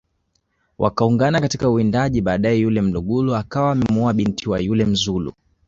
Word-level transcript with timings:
Wakaungana 0.77 1.41
katika 1.41 1.69
uwindaji 1.69 2.21
baadae 2.21 2.55
yule 2.57 2.81
mlugulu 2.81 3.35
akawa 3.35 3.71
amemuoa 3.71 4.13
binti 4.13 4.49
wa 4.49 4.59
yule 4.59 4.85
mzulu 4.85 5.33